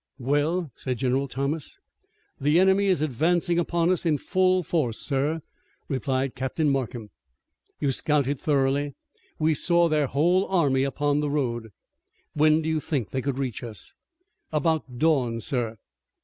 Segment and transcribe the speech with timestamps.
[0.17, 1.77] "Well?" said General Thomas.
[2.39, 5.41] "The enemy is advancing upon us in full force, sir,"
[5.87, 7.11] replied Captain Markham.
[7.79, 8.95] "You scouted thoroughly?"
[9.37, 11.69] "We saw their whole army upon the road."
[12.33, 13.93] "When do you think they could reach us?"
[14.51, 15.77] "About dawn, sir."